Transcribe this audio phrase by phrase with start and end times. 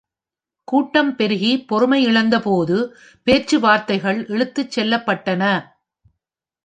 [0.67, 2.77] கூட்டம் பெருகி பொறுமையிழந்தபோது
[3.27, 5.43] பேச்சுவார்த்தைகள் இழுத்துச் செல்லப்பட்டன.